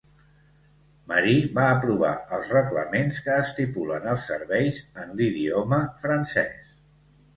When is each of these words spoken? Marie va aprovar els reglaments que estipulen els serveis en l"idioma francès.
Marie 1.11 1.49
va 1.57 1.65
aprovar 1.73 2.13
els 2.37 2.49
reglaments 2.57 3.21
que 3.27 3.37
estipulen 3.43 4.09
els 4.15 4.25
serveis 4.33 4.81
en 5.05 5.15
l"idioma 5.21 5.83
francès. 6.07 6.73